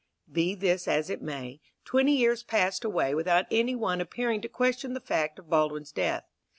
[0.31, 4.95] Be this as it may, twenty years passed away without any one appearing to question
[4.95, 6.23] the fact of Baldwin's death.